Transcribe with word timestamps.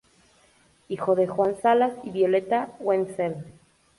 Hijo 0.89 1.13
de 1.13 1.27
Juan 1.27 1.61
Salas 1.61 1.93
y 2.03 2.09
Violeta 2.09 2.75
Wenzel. 2.79 3.35